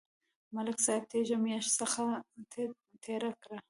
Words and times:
ملک 0.55 0.77
صاحب 0.85 1.03
تېره 1.11 1.37
میاشت 1.45 1.71
سخته 1.79 2.03
تبه 2.51 2.73
تېره 3.03 3.31
کړه 3.41 3.57